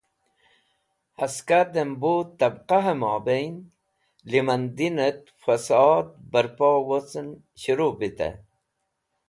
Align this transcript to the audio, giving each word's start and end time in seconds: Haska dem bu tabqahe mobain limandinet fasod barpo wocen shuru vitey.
Haska 1.17 1.59
dem 1.73 1.91
bu 2.01 2.13
tabqahe 2.39 2.93
mobain 3.01 3.55
limandinet 4.31 5.19
fasod 5.43 6.07
barpo 6.31 6.67
wocen 6.87 7.27
shuru 7.61 7.87
vitey. 7.99 8.33